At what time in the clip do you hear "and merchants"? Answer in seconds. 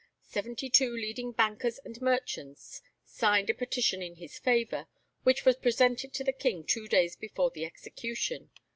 1.85-2.81